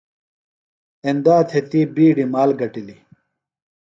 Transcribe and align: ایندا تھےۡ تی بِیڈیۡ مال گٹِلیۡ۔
ایندا 1.05 1.37
تھےۡ 1.49 1.65
تی 1.69 1.81
بِیڈیۡ 1.95 2.29
مال 2.33 2.49
گٹِلیۡ۔ 2.59 3.01